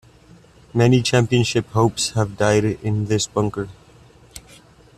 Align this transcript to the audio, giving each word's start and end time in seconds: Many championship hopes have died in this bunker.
Many 0.73 1.03
championship 1.03 1.67
hopes 1.73 2.09
have 2.15 2.35
died 2.35 2.63
in 2.63 3.05
this 3.05 3.27
bunker. 3.27 3.69